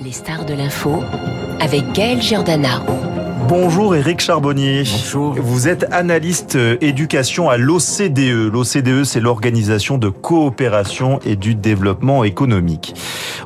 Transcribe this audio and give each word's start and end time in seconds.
Les 0.00 0.12
stars 0.12 0.44
de 0.44 0.54
l'info 0.54 1.02
avec 1.60 1.92
Gaël 1.92 2.22
Giordana. 2.22 2.82
Bonjour 3.48 3.96
Eric 3.96 4.20
Charbonnier. 4.20 4.82
Bonjour. 4.82 5.32
Vous 5.32 5.68
êtes 5.68 5.86
analyste 5.90 6.56
euh, 6.56 6.76
éducation 6.82 7.48
à 7.48 7.56
l'OCDE. 7.56 8.52
L'OCDE, 8.52 9.04
c'est 9.04 9.20
l'Organisation 9.20 9.96
de 9.96 10.10
coopération 10.10 11.18
et 11.24 11.34
du 11.34 11.54
développement 11.54 12.24
économique. 12.24 12.94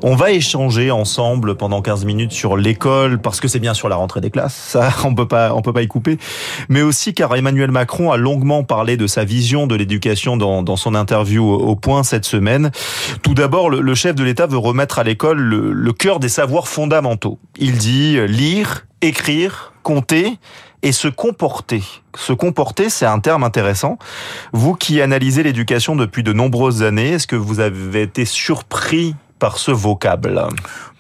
On 0.03 0.17
va 0.17 0.33
échanger 0.33 0.91
ensemble 0.91 1.55
pendant 1.55 1.83
15 1.83 2.05
minutes 2.05 2.33
sur 2.33 2.57
l'école 2.57 3.21
parce 3.21 3.39
que 3.41 3.47
c'est 3.47 3.61
bien 3.61 3.75
sur 3.75 3.89
la 3.89 3.95
rentrée 3.95 4.21
des 4.21 4.31
classes, 4.31 4.57
ça 4.57 4.91
on 5.05 5.15
peut 5.15 5.29
pas 5.29 5.55
on 5.55 5.63
peut 5.63 5.73
pas 5.73 5.83
y 5.83 5.89
couper, 5.89 6.19
mais 6.69 6.83
aussi 6.83 7.15
car 7.15 7.33
Emmanuel 7.37 7.71
Macron 7.71 8.11
a 8.11 8.17
longuement 8.17 8.65
parlé 8.65 8.97
de 8.97 9.07
sa 9.07 9.23
vision 9.23 9.69
de 9.69 9.77
l'éducation 9.77 10.37
dans, 10.37 10.65
dans 10.65 10.77
son 10.77 10.97
interview 10.97 11.49
au 11.49 11.77
Point 11.77 12.03
cette 12.03 12.25
semaine. 12.25 12.73
Tout 13.23 13.35
d'abord, 13.35 13.71
le, 13.71 13.81
le 13.81 13.95
chef 13.95 14.17
de 14.17 14.25
l'État 14.25 14.49
veut 14.49 14.59
remettre 14.59 14.99
à 14.99 15.05
l'école 15.05 15.39
le, 15.39 15.73
le 15.73 15.93
cœur 15.93 16.19
des 16.19 16.29
savoirs 16.29 16.67
fondamentaux. 16.67 17.39
Il 17.57 17.79
dit 17.79 18.17
euh, 18.17 18.27
lire, 18.27 18.85
écrire, 19.03 19.73
compter 19.83 20.39
et 20.83 20.93
se 20.93 21.09
comporter. 21.09 21.83
Se 22.17 22.33
comporter, 22.33 22.89
c'est 22.89 23.07
un 23.07 23.21
terme 23.21 23.45
intéressant. 23.45 23.99
Vous 24.53 24.75
qui 24.75 25.01
analysez 25.01 25.43
l'éducation 25.43 25.97
depuis 25.97 26.23
de 26.23 26.33
nombreuses 26.33 26.83
années, 26.83 27.13
est-ce 27.13 27.27
que 27.27 27.37
vous 27.37 27.61
avez 27.61 28.03
été 28.03 28.25
surpris 28.25 29.15
par 29.39 29.59
ce 29.59 29.71
vocable? 29.71 30.43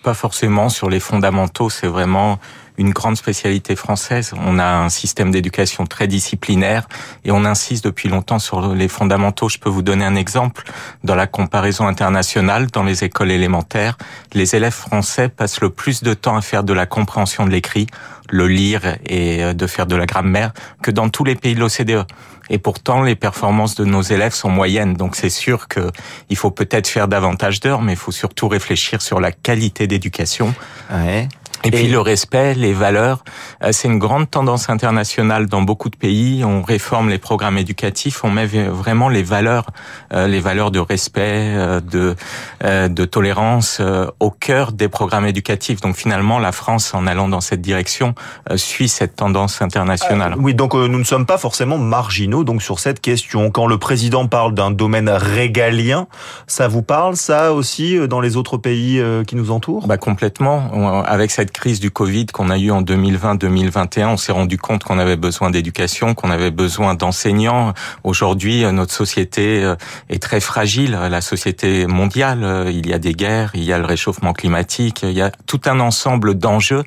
Pas 0.02 0.14
forcément 0.14 0.68
sur 0.68 0.90
les 0.90 0.98
fondamentaux, 0.98 1.70
c'est 1.70 1.86
vraiment 1.86 2.40
une 2.76 2.90
grande 2.90 3.16
spécialité 3.16 3.76
française. 3.76 4.32
On 4.36 4.58
a 4.58 4.64
un 4.64 4.88
système 4.88 5.30
d'éducation 5.30 5.86
très 5.86 6.08
disciplinaire 6.08 6.88
et 7.24 7.30
on 7.30 7.44
insiste 7.44 7.84
depuis 7.84 8.08
longtemps 8.08 8.40
sur 8.40 8.74
les 8.74 8.88
fondamentaux. 8.88 9.48
Je 9.48 9.58
peux 9.58 9.68
vous 9.68 9.82
donner 9.82 10.04
un 10.04 10.16
exemple. 10.16 10.64
Dans 11.04 11.14
la 11.14 11.28
comparaison 11.28 11.86
internationale, 11.86 12.66
dans 12.66 12.82
les 12.82 13.04
écoles 13.04 13.30
élémentaires, 13.30 13.96
les 14.32 14.56
élèves 14.56 14.72
français 14.72 15.28
passent 15.28 15.60
le 15.60 15.70
plus 15.70 16.02
de 16.02 16.14
temps 16.14 16.36
à 16.36 16.42
faire 16.42 16.64
de 16.64 16.72
la 16.72 16.86
compréhension 16.86 17.44
de 17.44 17.50
l'écrit, 17.50 17.86
le 18.28 18.48
lire 18.48 18.96
et 19.06 19.54
de 19.54 19.66
faire 19.68 19.86
de 19.86 19.94
la 19.94 20.06
grammaire 20.06 20.52
que 20.82 20.90
dans 20.90 21.10
tous 21.10 21.22
les 21.22 21.36
pays 21.36 21.54
de 21.54 21.60
l'OCDE. 21.60 22.06
Et 22.50 22.58
pourtant, 22.58 23.02
les 23.02 23.14
performances 23.14 23.76
de 23.76 23.84
nos 23.84 24.02
élèves 24.02 24.34
sont 24.34 24.50
moyennes. 24.50 24.94
Donc, 24.94 25.16
c'est 25.16 25.30
sûr 25.30 25.68
que 25.68 25.90
il 26.28 26.36
faut 26.36 26.50
peut-être 26.50 26.88
faire 26.88 27.08
davantage 27.08 27.60
d'heures, 27.60 27.82
mais 27.82 27.92
il 27.92 27.98
faut 27.98 28.12
surtout 28.12 28.48
réfléchir 28.48 29.00
sur 29.00 29.20
la 29.20 29.32
qualité 29.32 29.86
d'éducation. 29.92 30.54
Ouais. 30.90 31.28
Et, 31.64 31.70
puis 31.70 31.88
le 31.88 32.00
respect, 32.00 32.54
les 32.54 32.72
valeurs, 32.72 33.24
c'est 33.70 33.88
une 33.88 33.98
grande 33.98 34.30
tendance 34.30 34.68
internationale 34.68 35.46
dans 35.46 35.62
beaucoup 35.62 35.90
de 35.90 35.96
pays. 35.96 36.44
On 36.44 36.62
réforme 36.62 37.08
les 37.08 37.18
programmes 37.18 37.58
éducatifs, 37.58 38.24
on 38.24 38.30
met 38.30 38.46
vraiment 38.46 39.08
les 39.08 39.22
valeurs, 39.22 39.66
les 40.12 40.40
valeurs 40.40 40.70
de 40.70 40.78
respect, 40.78 41.54
de 41.90 42.16
de 42.62 43.04
tolérance 43.04 43.80
au 44.20 44.30
cœur 44.30 44.72
des 44.72 44.88
programmes 44.88 45.26
éducatifs. 45.26 45.80
Donc 45.80 45.96
finalement, 45.96 46.38
la 46.38 46.52
France, 46.52 46.94
en 46.94 47.06
allant 47.06 47.28
dans 47.28 47.40
cette 47.40 47.60
direction, 47.60 48.14
suit 48.56 48.88
cette 48.88 49.16
tendance 49.16 49.62
internationale. 49.62 50.32
Euh, 50.32 50.40
oui, 50.40 50.54
donc 50.54 50.74
nous 50.74 50.98
ne 50.98 51.04
sommes 51.04 51.26
pas 51.26 51.38
forcément 51.38 51.78
marginaux 51.78 52.44
donc 52.44 52.62
sur 52.62 52.78
cette 52.78 53.00
question. 53.00 53.50
Quand 53.50 53.66
le 53.66 53.78
président 53.78 54.26
parle 54.26 54.54
d'un 54.54 54.70
domaine 54.70 55.08
régalien, 55.08 56.06
ça 56.46 56.68
vous 56.68 56.82
parle 56.82 57.16
ça 57.16 57.52
aussi 57.52 57.98
dans 58.08 58.20
les 58.20 58.36
autres 58.36 58.56
pays 58.56 59.02
qui 59.26 59.36
nous 59.36 59.50
entourent? 59.50 59.86
Bah 59.86 59.96
complètement. 59.96 61.02
Avec 61.04 61.30
cette 61.30 61.51
crise 61.52 61.80
du 61.80 61.90
Covid 61.90 62.26
qu'on 62.26 62.50
a 62.50 62.58
eu 62.58 62.70
en 62.70 62.82
2020-2021, 62.82 64.06
on 64.06 64.16
s'est 64.16 64.32
rendu 64.32 64.58
compte 64.58 64.84
qu'on 64.84 64.98
avait 64.98 65.16
besoin 65.16 65.50
d'éducation, 65.50 66.14
qu'on 66.14 66.30
avait 66.30 66.50
besoin 66.50 66.94
d'enseignants. 66.94 67.74
Aujourd'hui, 68.04 68.64
notre 68.72 68.92
société 68.92 69.62
euh, 69.62 69.76
est 70.08 70.22
très 70.22 70.40
fragile, 70.40 70.92
la 70.92 71.20
société 71.20 71.86
mondiale. 71.86 72.70
Il 72.72 72.88
y 72.88 72.92
a 72.92 72.98
des 72.98 73.12
guerres, 73.12 73.50
il 73.54 73.64
y 73.64 73.72
a 73.72 73.78
le 73.78 73.84
réchauffement 73.84 74.32
climatique, 74.32 75.02
il 75.02 75.12
y 75.12 75.22
a 75.22 75.30
tout 75.46 75.60
un 75.66 75.80
ensemble 75.80 76.34
d'enjeux 76.34 76.84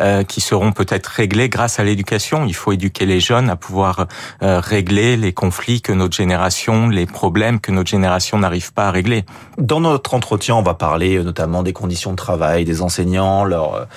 euh, 0.00 0.22
qui 0.24 0.40
seront 0.40 0.72
peut-être 0.72 1.06
réglés 1.06 1.48
grâce 1.48 1.78
à 1.78 1.84
l'éducation. 1.84 2.44
Il 2.46 2.54
faut 2.54 2.72
éduquer 2.72 3.06
les 3.06 3.20
jeunes 3.20 3.50
à 3.50 3.56
pouvoir 3.56 4.06
euh, 4.42 4.60
régler 4.60 5.16
les 5.16 5.32
conflits 5.32 5.82
que 5.82 5.92
notre 5.92 6.16
génération, 6.16 6.88
les 6.88 7.06
problèmes 7.06 7.60
que 7.60 7.72
notre 7.72 7.90
génération 7.90 8.38
n'arrive 8.38 8.72
pas 8.72 8.88
à 8.88 8.90
régler. 8.90 9.24
Dans 9.58 9.80
notre 9.80 10.14
entretien, 10.14 10.54
on 10.56 10.62
va 10.62 10.74
parler 10.74 11.22
notamment 11.22 11.62
des 11.62 11.72
conditions 11.72 12.10
de 12.10 12.16
travail 12.16 12.64
des 12.64 12.82
enseignants, 12.82 13.44
leur 13.44 13.86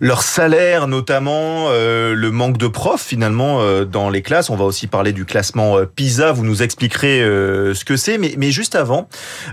leur 0.00 0.22
salaire 0.22 0.86
notamment, 0.86 1.66
euh, 1.68 2.14
le 2.14 2.30
manque 2.30 2.58
de 2.58 2.68
profs 2.68 3.04
finalement 3.04 3.60
euh, 3.60 3.84
dans 3.84 4.10
les 4.10 4.22
classes. 4.22 4.50
On 4.50 4.56
va 4.56 4.64
aussi 4.64 4.86
parler 4.86 5.12
du 5.12 5.24
classement 5.24 5.78
euh, 5.78 5.86
PISA. 5.86 6.32
Vous 6.32 6.44
nous 6.44 6.62
expliquerez 6.62 7.20
euh, 7.20 7.74
ce 7.74 7.84
que 7.84 7.96
c'est. 7.96 8.18
Mais, 8.18 8.34
mais 8.36 8.50
juste 8.50 8.74
avant, 8.74 9.08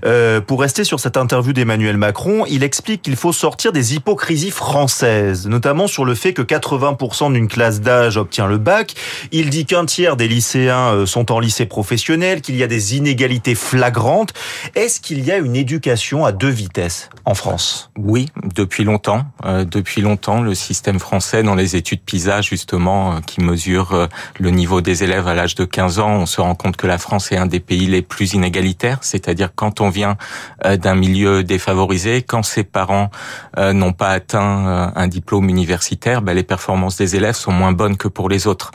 euh, 0.06 0.42
pour 0.42 0.62
rester 0.62 0.84
sur 0.84 1.00
cette 1.00 1.18
interview 1.18 1.54
d'Emmanuel 1.54 1.98
Macron, 1.98 2.46
il 2.48 2.64
explique 2.64 3.02
qu'il 3.02 3.16
faut 3.16 3.34
sortir 3.34 3.72
des 3.72 3.96
hypocrisies 3.96 4.52
françaises, 4.52 5.48
notamment 5.48 5.88
sur 5.88 6.06
le 6.06 6.16
fait 6.16 6.34
que 6.34 6.42
80% 6.42 7.34
d'une 7.34 7.48
classe 7.48 7.82
d'âge 7.82 8.18
obtient 8.18 8.48
le 8.48 8.58
bac. 8.58 8.94
Il 9.32 9.50
dit 9.50 9.66
qu'un 9.66 9.86
tiers 9.86 10.16
des 10.16 10.28
lycéens 10.28 11.06
sont 11.06 11.32
en 11.32 11.40
lycée 11.40 11.66
professionnel, 11.66 12.42
qu'il 12.42 12.56
y 12.56 12.64
a 12.64 12.68
des 12.68 12.96
inégalités 12.96 13.56
flagrantes. 13.56 14.34
Est-ce 14.76 15.00
qu'il 15.00 15.24
y 15.24 15.32
a 15.32 15.38
une 15.38 15.56
éducation 15.56 16.26
à 16.26 16.32
deux 16.32 16.50
vitesses 16.50 17.10
en 17.26 17.34
France? 17.34 17.90
Oui, 17.98 18.28
depuis 18.56 18.84
longtemps. 18.84 19.26
depuis 19.44 20.02
longtemps 20.02 20.35
le 20.42 20.56
système 20.56 21.00
français 21.00 21.44
dans 21.44 21.56
les 21.56 21.76
études 21.76 22.02
PISA 22.02 22.42
justement 22.42 23.22
qui 23.22 23.42
mesure 23.42 24.08
le 24.40 24.50
niveau 24.50 24.82
des 24.82 25.04
élèves 25.04 25.28
à 25.28 25.34
l'âge 25.34 25.56
de 25.56 25.66
15 25.66 26.00
ans, 26.00 26.12
on 26.12 26.26
se 26.26 26.42
rend 26.42 26.56
compte 26.56 26.78
que 26.78 26.88
la 26.88 26.98
France 26.98 27.32
est 27.32 27.38
un 27.38 27.46
des 27.46 27.60
pays 27.60 27.88
les 27.88 28.02
plus 28.02 28.34
inégalitaires, 28.34 29.00
c'est-à-dire 29.02 29.50
quand 29.56 29.82
on 29.82 29.90
vient 29.90 30.18
d'un 30.64 30.96
milieu 30.96 31.44
défavorisé, 31.44 32.22
quand 32.22 32.44
ses 32.44 32.64
parents 32.64 33.10
n'ont 33.58 33.94
pas 33.94 34.10
atteint 34.10 34.94
un 34.96 35.08
diplôme 35.08 35.50
universitaire, 35.50 36.22
ben 36.22 36.34
les 36.34 36.44
performances 36.44 36.98
des 36.98 37.16
élèves 37.16 37.36
sont 37.36 37.52
moins 37.52 37.72
bonnes 37.72 37.98
que 37.98 38.08
pour 38.08 38.30
les 38.30 38.48
autres. 38.48 38.72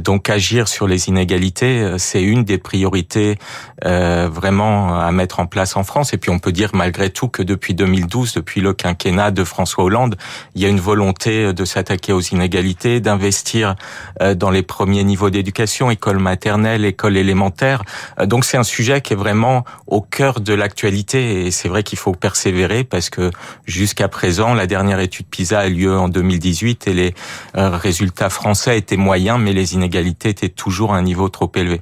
Donc 0.00 0.28
agir 0.30 0.68
sur 0.68 0.86
les 0.86 1.08
inégalités, 1.08 1.94
c'est 1.98 2.22
une 2.22 2.44
des 2.44 2.58
priorités 2.58 3.38
vraiment 3.82 4.98
à 5.00 5.12
mettre 5.12 5.40
en 5.40 5.46
place 5.46 5.76
en 5.76 5.84
France. 5.84 6.12
Et 6.12 6.18
puis 6.18 6.30
on 6.30 6.38
peut 6.38 6.52
dire 6.52 6.70
malgré 6.74 7.10
tout 7.10 7.28
que 7.28 7.42
depuis 7.42 7.74
2012, 7.74 8.34
depuis 8.34 8.60
le 8.60 8.72
quinquennat 8.72 9.30
de 9.30 9.44
François 9.44 9.84
Hollande, 9.84 10.16
il 10.54 10.62
y 10.62 10.66
a 10.66 10.68
une 10.68 10.80
volonté 10.82 11.54
de 11.54 11.64
s'attaquer 11.64 12.12
aux 12.12 12.20
inégalités, 12.20 13.00
d'investir 13.00 13.76
dans 14.20 14.50
les 14.50 14.62
premiers 14.62 15.04
niveaux 15.04 15.30
d'éducation, 15.30 15.90
école 15.90 16.18
maternelle, 16.18 16.84
école 16.84 17.16
élémentaire. 17.16 17.82
Donc 18.22 18.44
c'est 18.44 18.58
un 18.58 18.64
sujet 18.64 19.00
qui 19.00 19.14
est 19.14 19.16
vraiment 19.16 19.64
au 19.86 20.00
cœur 20.02 20.40
de 20.40 20.52
l'actualité 20.52 21.46
et 21.46 21.50
c'est 21.50 21.68
vrai 21.68 21.82
qu'il 21.82 21.98
faut 21.98 22.12
persévérer 22.12 22.84
parce 22.84 23.08
que 23.08 23.30
jusqu'à 23.64 24.08
présent, 24.08 24.52
la 24.54 24.66
dernière 24.66 25.00
étude 25.00 25.26
PISA 25.26 25.60
a 25.60 25.68
lieu 25.68 25.96
en 25.96 26.08
2018 26.08 26.88
et 26.88 26.94
les 26.94 27.14
résultats 27.54 28.30
français 28.30 28.76
étaient 28.76 28.96
moyens, 28.96 29.38
mais 29.40 29.52
les 29.52 29.74
inégalités 29.74 30.30
étaient 30.30 30.48
toujours 30.48 30.94
à 30.94 30.98
un 30.98 31.02
niveau 31.02 31.28
trop 31.28 31.50
élevé. 31.54 31.80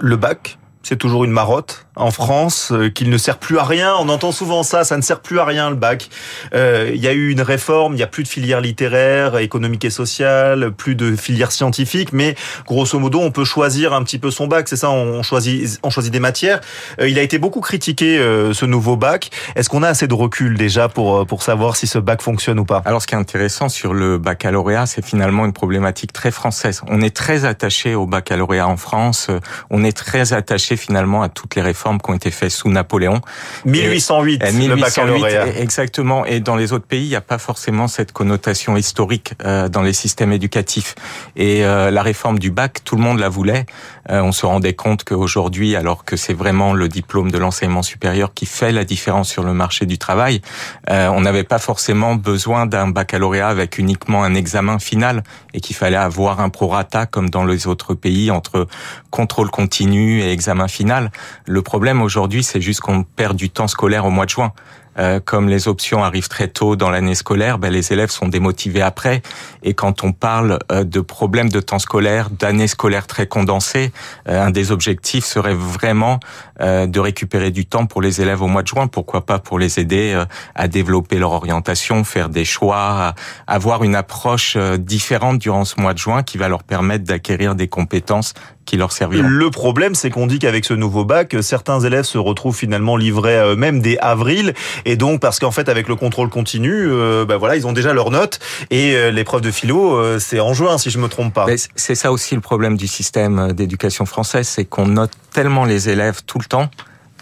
Le 0.00 0.16
bac, 0.16 0.58
c'est 0.82 0.96
toujours 0.96 1.24
une 1.24 1.30
marotte? 1.30 1.83
En 1.96 2.10
France, 2.10 2.72
euh, 2.72 2.88
qu'il 2.88 3.10
ne 3.10 3.18
sert 3.18 3.38
plus 3.38 3.58
à 3.58 3.64
rien. 3.64 3.94
On 3.98 4.08
entend 4.08 4.32
souvent 4.32 4.62
ça, 4.62 4.84
ça 4.84 4.96
ne 4.96 5.02
sert 5.02 5.20
plus 5.20 5.38
à 5.38 5.44
rien 5.44 5.70
le 5.70 5.76
bac. 5.76 6.08
Euh, 6.54 6.90
il 6.94 7.00
y 7.00 7.08
a 7.08 7.12
eu 7.12 7.30
une 7.30 7.40
réforme, 7.42 7.94
il 7.94 7.96
n'y 7.96 8.02
a 8.02 8.06
plus 8.06 8.22
de 8.22 8.28
filière 8.28 8.60
littéraire, 8.60 9.36
économique 9.38 9.84
et 9.84 9.90
sociale, 9.90 10.72
plus 10.72 10.94
de 10.94 11.14
filière 11.16 11.52
scientifique, 11.52 12.12
mais 12.12 12.34
grosso 12.66 12.98
modo, 12.98 13.20
on 13.20 13.30
peut 13.30 13.44
choisir 13.44 13.92
un 13.92 14.02
petit 14.02 14.18
peu 14.18 14.30
son 14.30 14.46
bac. 14.46 14.68
C'est 14.68 14.76
ça, 14.76 14.90
on 14.90 15.22
choisit, 15.22 15.78
on 15.82 15.90
choisit 15.90 16.12
des 16.12 16.20
matières. 16.20 16.60
Euh, 17.00 17.08
il 17.08 17.18
a 17.18 17.22
été 17.22 17.38
beaucoup 17.38 17.60
critiqué 17.60 18.18
euh, 18.18 18.52
ce 18.52 18.66
nouveau 18.66 18.96
bac. 18.96 19.30
Est-ce 19.54 19.68
qu'on 19.68 19.82
a 19.82 19.88
assez 19.88 20.08
de 20.08 20.14
recul 20.14 20.56
déjà 20.56 20.88
pour 20.88 21.18
euh, 21.18 21.24
pour 21.24 21.42
savoir 21.42 21.76
si 21.76 21.86
ce 21.86 21.98
bac 21.98 22.22
fonctionne 22.22 22.58
ou 22.58 22.64
pas? 22.64 22.82
Alors, 22.84 23.02
ce 23.02 23.06
qui 23.06 23.14
est 23.14 23.18
intéressant 23.18 23.68
sur 23.68 23.94
le 23.94 24.18
baccalauréat, 24.18 24.86
c'est 24.86 25.04
finalement 25.04 25.44
une 25.44 25.52
problématique 25.52 26.12
très 26.12 26.30
française. 26.30 26.82
On 26.88 27.00
est 27.00 27.14
très 27.14 27.44
attaché 27.44 27.94
au 27.94 28.06
baccalauréat 28.06 28.66
en 28.66 28.76
France. 28.76 29.30
On 29.70 29.84
est 29.84 29.96
très 29.96 30.32
attaché 30.32 30.76
finalement 30.76 31.22
à 31.22 31.28
toutes 31.28 31.54
les 31.54 31.62
réformes 31.62 31.83
qui 31.84 32.10
ont 32.10 32.14
été 32.14 32.30
faites 32.30 32.50
sous 32.50 32.70
Napoléon. 32.70 33.20
1808, 33.66 34.42
et, 34.42 34.52
1808 34.52 34.68
le 34.68 34.76
baccalauréat. 34.76 35.46
Exactement. 35.58 36.24
Et 36.24 36.40
dans 36.40 36.56
les 36.56 36.72
autres 36.72 36.86
pays, 36.86 37.04
il 37.04 37.10
n'y 37.10 37.16
a 37.16 37.20
pas 37.20 37.38
forcément 37.38 37.88
cette 37.88 38.12
connotation 38.12 38.76
historique 38.76 39.34
euh, 39.44 39.68
dans 39.68 39.82
les 39.82 39.92
systèmes 39.92 40.32
éducatifs. 40.32 40.94
Et 41.36 41.64
euh, 41.64 41.90
la 41.90 42.02
réforme 42.02 42.38
du 42.38 42.50
bac, 42.50 42.82
tout 42.84 42.96
le 42.96 43.02
monde 43.02 43.18
la 43.18 43.28
voulait. 43.28 43.66
Euh, 44.10 44.20
on 44.20 44.32
se 44.32 44.44
rendait 44.46 44.74
compte 44.74 45.04
qu'aujourd'hui, 45.04 45.76
alors 45.76 46.04
que 46.04 46.16
c'est 46.16 46.34
vraiment 46.34 46.74
le 46.74 46.88
diplôme 46.88 47.30
de 47.30 47.38
l'enseignement 47.38 47.82
supérieur 47.82 48.34
qui 48.34 48.46
fait 48.46 48.72
la 48.72 48.84
différence 48.84 49.28
sur 49.28 49.44
le 49.44 49.54
marché 49.54 49.86
du 49.86 49.98
travail, 49.98 50.42
euh, 50.90 51.08
on 51.08 51.22
n'avait 51.22 51.44
pas 51.44 51.58
forcément 51.58 52.14
besoin 52.14 52.66
d'un 52.66 52.88
baccalauréat 52.88 53.48
avec 53.48 53.78
uniquement 53.78 54.22
un 54.22 54.34
examen 54.34 54.78
final 54.78 55.22
et 55.54 55.60
qu'il 55.60 55.76
fallait 55.76 55.96
avoir 55.96 56.40
un 56.40 56.50
prorata 56.50 57.06
comme 57.06 57.30
dans 57.30 57.44
les 57.44 57.66
autres 57.66 57.94
pays 57.94 58.30
entre 58.30 58.66
contrôle 59.10 59.50
continu 59.50 60.20
et 60.20 60.30
examen 60.32 60.68
final. 60.68 61.10
Le 61.46 61.62
problème 61.74 62.02
aujourd'hui, 62.02 62.44
c'est 62.44 62.60
juste 62.60 62.78
qu'on 62.78 63.02
perd 63.02 63.36
du 63.36 63.50
temps 63.50 63.66
scolaire 63.66 64.06
au 64.06 64.10
mois 64.10 64.26
de 64.26 64.30
juin. 64.30 64.52
euh, 64.98 65.20
comme 65.24 65.48
les 65.48 65.68
options 65.68 66.04
arrivent 66.04 66.28
très 66.28 66.48
tôt 66.48 66.76
dans 66.76 66.90
l'année 66.90 67.14
scolaire, 67.14 67.58
ben, 67.58 67.72
les 67.72 67.92
élèves 67.92 68.10
sont 68.10 68.28
démotivés 68.28 68.82
après. 68.82 69.22
Et 69.62 69.74
quand 69.74 70.04
on 70.04 70.12
parle 70.12 70.58
euh, 70.70 70.84
de 70.84 71.00
problèmes 71.00 71.48
de 71.48 71.60
temps 71.60 71.78
scolaire, 71.78 72.30
d'années 72.30 72.68
scolaires 72.68 73.06
très 73.06 73.26
condensées, 73.26 73.92
un 74.26 74.50
des 74.50 74.70
objectifs 74.70 75.24
serait 75.24 75.54
vraiment 75.54 76.20
de 76.60 77.00
récupérer 77.00 77.50
du 77.50 77.66
temps 77.66 77.86
pour 77.86 78.00
les 78.00 78.20
élèves 78.20 78.40
au 78.40 78.46
mois 78.46 78.62
de 78.62 78.68
juin. 78.68 78.86
Pourquoi 78.86 79.26
pas 79.26 79.38
pour 79.38 79.58
les 79.58 79.80
aider 79.80 80.22
à 80.54 80.68
développer 80.68 81.18
leur 81.18 81.32
orientation, 81.32 82.04
faire 82.04 82.28
des 82.28 82.44
choix, 82.44 83.14
avoir 83.46 83.82
une 83.82 83.96
approche 83.96 84.56
différente 84.78 85.38
durant 85.38 85.64
ce 85.64 85.80
mois 85.80 85.94
de 85.94 85.98
juin 85.98 86.22
qui 86.22 86.38
va 86.38 86.48
leur 86.48 86.62
permettre 86.62 87.04
d'acquérir 87.04 87.54
des 87.54 87.68
compétences 87.68 88.34
qui 88.64 88.76
leur 88.76 88.92
serviront. 88.92 89.28
Le 89.28 89.50
problème, 89.50 89.94
c'est 89.94 90.10
qu'on 90.10 90.26
dit 90.26 90.38
qu'avec 90.38 90.64
ce 90.64 90.74
nouveau 90.74 91.04
bac, 91.04 91.36
certains 91.40 91.80
élèves 91.80 92.04
se 92.04 92.18
retrouvent 92.18 92.56
finalement 92.56 92.96
livrés 92.96 93.38
à 93.38 93.46
eux-mêmes 93.48 93.80
dès 93.80 93.98
avril, 93.98 94.54
et 94.84 94.96
donc 94.96 95.20
parce 95.20 95.38
qu'en 95.38 95.50
fait, 95.50 95.68
avec 95.68 95.88
le 95.88 95.96
contrôle 95.96 96.28
continu, 96.28 96.86
euh, 96.88 97.24
ben 97.24 97.36
voilà, 97.36 97.56
ils 97.56 97.66
ont 97.66 97.72
déjà 97.72 97.92
leurs 97.92 98.10
notes, 98.10 98.38
et 98.70 98.94
euh, 98.94 99.10
l'épreuve 99.10 99.40
de 99.40 99.50
philo, 99.50 99.96
euh, 99.96 100.18
c'est 100.18 100.40
en 100.40 100.54
juin, 100.54 100.78
si 100.78 100.90
je 100.90 100.98
me 100.98 101.08
trompe 101.08 101.32
pas. 101.32 101.46
C'est 101.76 101.94
ça 101.94 102.12
aussi 102.12 102.34
le 102.34 102.40
problème 102.40 102.76
du 102.76 102.86
système 102.86 103.52
d'éducation 103.52 104.06
française, 104.06 104.48
c'est 104.48 104.64
qu'on 104.64 104.86
note 104.86 105.12
tellement 105.32 105.64
les 105.64 105.88
élèves 105.88 106.20
tout 106.26 106.38
le 106.38 106.44
temps 106.44 106.70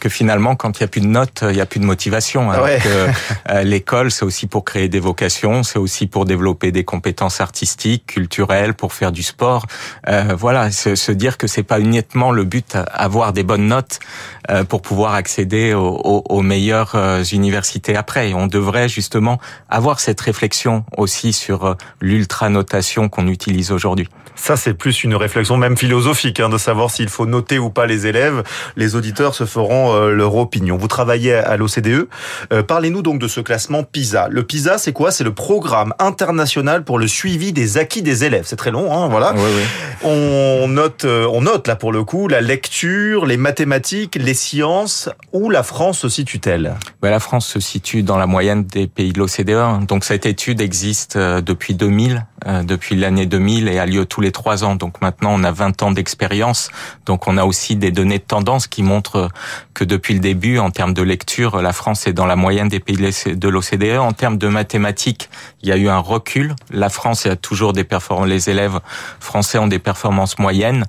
que 0.02 0.08
finalement, 0.08 0.56
quand 0.56 0.80
il 0.80 0.82
n'y 0.82 0.84
a 0.86 0.88
plus 0.88 1.00
de 1.00 1.06
notes, 1.06 1.44
il 1.48 1.54
n'y 1.54 1.60
a 1.60 1.66
plus 1.66 1.78
de 1.78 1.84
motivation. 1.84 2.50
Alors 2.50 2.66
que 2.66 3.08
euh, 3.50 3.62
l'école, 3.62 4.10
c'est 4.10 4.24
aussi 4.24 4.48
pour 4.48 4.64
créer 4.64 4.88
des 4.88 4.98
vocations, 4.98 5.62
c'est 5.62 5.78
aussi 5.78 6.08
pour 6.08 6.24
développer 6.24 6.72
des 6.72 6.82
compétences 6.82 7.40
artistiques, 7.40 8.06
culturelles, 8.06 8.74
pour 8.74 8.94
faire 8.94 9.12
du 9.12 9.22
sport. 9.22 9.66
Euh, 10.08 10.34
voilà, 10.36 10.72
se, 10.72 10.96
se, 10.96 11.12
dire 11.12 11.38
que 11.38 11.46
c'est 11.46 11.62
pas 11.62 11.78
uniquement 11.78 12.32
le 12.32 12.42
but, 12.42 12.76
avoir 12.92 13.32
des 13.32 13.44
bonnes 13.44 13.68
notes 13.68 14.00
euh, 14.50 14.64
pour 14.64 14.82
pouvoir 14.82 15.14
accéder 15.14 15.72
aux, 15.72 16.00
aux, 16.02 16.24
aux 16.28 16.42
meilleures 16.42 16.96
euh, 16.96 17.22
universités 17.22 17.94
après. 17.94 18.34
on 18.34 18.48
devrait 18.48 18.88
justement 18.88 19.38
avoir 19.68 20.00
cette 20.00 20.20
réflexion 20.20 20.84
aussi 20.96 21.32
sur 21.32 21.64
euh, 21.64 21.74
l'ultra-notation 22.00 23.08
qu'on 23.08 23.28
utilise 23.28 23.70
aujourd'hui. 23.70 24.08
Ça, 24.34 24.56
c'est 24.56 24.74
plus 24.74 25.04
une 25.04 25.14
réflexion 25.14 25.56
même 25.58 25.76
philosophique, 25.76 26.40
hein, 26.40 26.48
de 26.48 26.58
savoir 26.58 26.90
s'il 26.90 27.08
faut 27.08 27.26
noter 27.26 27.60
ou 27.60 27.70
pas 27.70 27.86
les 27.86 28.08
élèves. 28.08 28.42
Les 28.74 28.96
auditeurs 28.96 29.34
se 29.34 29.44
feront 29.44 29.91
euh, 29.92 30.10
leur 30.10 30.34
opinion. 30.36 30.76
Vous 30.76 30.88
travaillez 30.88 31.34
à 31.34 31.56
l'OCDE. 31.56 32.08
Euh, 32.52 32.62
parlez-nous 32.62 33.02
donc 33.02 33.18
de 33.20 33.28
ce 33.28 33.40
classement 33.40 33.82
PISA. 33.82 34.28
Le 34.30 34.42
PISA, 34.42 34.78
c'est 34.78 34.92
quoi? 34.92 35.10
C'est 35.10 35.24
le 35.24 35.32
programme 35.32 35.94
international 35.98 36.84
pour 36.84 36.98
le 36.98 37.06
suivi 37.06 37.52
des 37.52 37.78
acquis 37.78 38.02
des 38.02 38.24
élèves. 38.24 38.44
C'est 38.46 38.56
très 38.56 38.70
long, 38.70 38.92
hein, 38.92 39.08
voilà. 39.08 39.34
Oui, 39.36 39.50
oui. 39.56 39.62
On 40.04 40.68
note, 40.68 41.04
euh, 41.04 41.26
on 41.32 41.42
note 41.42 41.68
là 41.68 41.76
pour 41.76 41.92
le 41.92 42.04
coup 42.04 42.28
la 42.28 42.40
lecture, 42.40 43.26
les 43.26 43.36
mathématiques, 43.36 44.16
les 44.16 44.34
sciences. 44.34 45.08
Où 45.32 45.50
la 45.50 45.62
France 45.62 46.00
se 46.00 46.08
situe-t-elle? 46.08 46.74
Ben, 47.00 47.10
La 47.10 47.20
France 47.20 47.46
se 47.46 47.60
situe 47.60 48.02
dans 48.02 48.18
la 48.18 48.26
moyenne 48.26 48.64
des 48.64 48.86
pays 48.86 49.12
de 49.12 49.18
l'OCDE. 49.18 49.86
Donc 49.86 50.04
cette 50.04 50.26
étude 50.26 50.60
existe 50.60 51.16
depuis 51.18 51.74
2000, 51.74 52.26
depuis 52.46 52.96
l'année 52.96 53.26
2000 53.26 53.68
et 53.68 53.78
a 53.78 53.86
lieu 53.86 54.04
tous 54.04 54.20
les 54.20 54.32
trois 54.32 54.64
ans. 54.64 54.74
Donc 54.74 55.00
maintenant, 55.00 55.30
on 55.32 55.44
a 55.44 55.52
20 55.52 55.82
ans 55.82 55.90
d'expérience. 55.90 56.70
Donc 57.06 57.28
on 57.28 57.36
a 57.36 57.44
aussi 57.44 57.76
des 57.76 57.90
données 57.90 58.18
de 58.18 58.24
tendance 58.24 58.66
qui 58.66 58.82
montrent 58.82 59.28
que 59.74 59.84
depuis 59.84 60.14
le 60.14 60.20
début, 60.20 60.58
en 60.58 60.70
termes 60.70 60.94
de 60.94 61.02
lecture, 61.02 61.60
la 61.62 61.72
France 61.72 62.06
est 62.06 62.12
dans 62.12 62.26
la 62.26 62.36
moyenne 62.36 62.68
des 62.68 62.80
pays 62.80 62.96
de 62.96 63.48
l'OCDE. 63.48 63.98
En 63.98 64.12
termes 64.12 64.38
de 64.38 64.48
mathématiques, 64.48 65.30
il 65.62 65.68
y 65.68 65.72
a 65.72 65.76
eu 65.76 65.88
un 65.88 65.98
recul. 65.98 66.54
La 66.70 66.88
France 66.88 67.26
a 67.26 67.36
toujours 67.36 67.72
des 67.72 67.84
performances, 67.84 68.28
les 68.28 68.50
élèves 68.50 68.80
français 69.20 69.58
ont 69.58 69.66
des 69.66 69.78
performances 69.78 70.38
moyennes. 70.38 70.84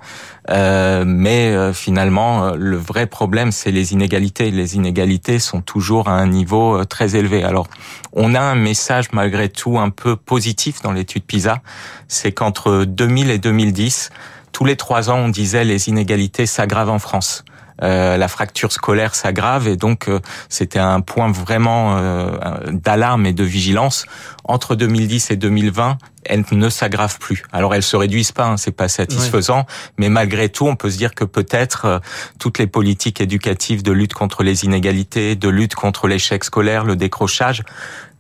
Euh, 0.50 1.04
mais 1.06 1.52
euh, 1.52 1.74
finalement, 1.74 2.46
euh, 2.46 2.56
le 2.58 2.78
vrai 2.78 3.08
problème, 3.08 3.52
c'est 3.52 3.72
les 3.72 3.94
inégalités. 3.94 4.52
Les 4.52 4.76
inégalités 4.76 5.40
sont 5.40 5.62
toujours 5.62 6.10
à 6.10 6.14
un 6.14 6.28
niveau 6.28 6.78
euh, 6.78 6.86
très 6.86 7.16
élevé. 7.16 7.44
Alors, 7.44 7.68
on 8.12 8.36
a 8.36 8.42
un 8.42 8.56
message 8.56 9.12
malgré 9.14 9.50
tout 9.50 9.80
un 9.80 9.90
peu 9.90 10.16
positif 10.16 10.82
dans 10.82 10.92
l'étude 10.92 11.24
PISA, 11.24 11.62
c'est 12.08 12.32
qu'entre 12.32 12.84
2000 12.86 13.30
et 13.30 13.38
2010, 13.38 14.10
tous 14.52 14.66
les 14.66 14.76
trois 14.76 15.10
ans, 15.10 15.18
on 15.18 15.30
disait 15.30 15.64
les 15.64 15.88
inégalités 15.90 16.46
s'aggravent 16.46 16.92
en 16.92 17.00
France. 17.00 17.46
Euh, 17.84 18.18
la 18.18 18.28
fracture 18.28 18.72
scolaire 18.72 19.14
s'aggrave 19.14 19.68
et 19.68 19.76
donc 19.76 20.08
euh, 20.08 20.20
c'était 20.48 20.80
un 20.80 21.02
point 21.02 21.32
vraiment 21.32 21.98
euh, 21.98 22.32
d'alarme 22.72 23.26
et 23.26 23.34
de 23.34 23.44
vigilance. 23.44 24.06
Entre 24.46 24.76
2010 24.76 25.32
et 25.32 25.36
2020, 25.36 25.98
elles 26.26 26.46
ne 26.52 26.70
s'aggravent 26.70 27.20
plus. 27.20 27.44
Alors 27.52 27.76
elles 27.76 27.84
se 27.84 27.98
réduisent 27.98 28.32
pas, 28.32 28.46
hein, 28.46 28.58
c'est 28.58 28.72
pas 28.72 28.88
satisfaisant, 28.88 29.66
mais 29.98 30.10
malgré 30.10 30.50
tout, 30.50 30.68
on 30.68 30.76
peut 30.76 30.90
se 30.90 30.98
dire 30.98 31.14
que 31.14 31.26
peut-être 31.26 32.02
toutes 32.40 32.60
les 32.60 32.68
politiques 32.68 33.20
éducatives 33.20 33.84
de 33.84 33.92
lutte 33.92 34.14
contre 34.14 34.44
les 34.44 34.64
inégalités, 34.64 35.36
de 35.36 35.50
lutte 35.50 35.76
contre 35.76 36.08
l'échec 36.08 36.44
scolaire, 36.44 36.86
le 36.86 36.96
décrochage, 36.96 37.64